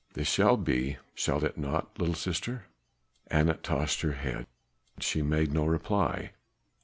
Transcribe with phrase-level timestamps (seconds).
[0.15, 2.65] This shall be, shall it not, little sister?"
[3.29, 4.47] Anat tossed her head;
[4.99, 6.31] she made no reply.